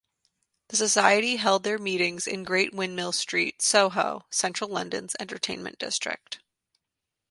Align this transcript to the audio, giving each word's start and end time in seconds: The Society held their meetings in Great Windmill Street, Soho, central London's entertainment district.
The 0.69 0.77
Society 0.77 1.35
held 1.35 1.61
their 1.63 1.77
meetings 1.77 2.25
in 2.25 2.43
Great 2.43 2.73
Windmill 2.73 3.11
Street, 3.11 3.61
Soho, 3.61 4.25
central 4.31 4.67
London's 4.71 5.15
entertainment 5.19 5.77
district. 5.77 6.39